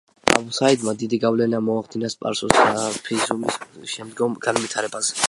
აბუ 0.35 0.53
საიდმა 0.59 0.93
დიდი 1.01 1.19
გავლენა 1.25 1.59
მოახდინა 1.67 2.11
სპარსული 2.13 2.65
სუფიზმის 2.97 3.61
შემდგომ 3.97 4.39
განვითარებაზე. 4.49 5.17